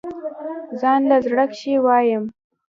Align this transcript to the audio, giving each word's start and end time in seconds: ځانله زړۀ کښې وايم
ځانله 0.79 1.17
زړۀ 1.25 1.45
کښې 1.51 1.73
وايم 1.85 2.23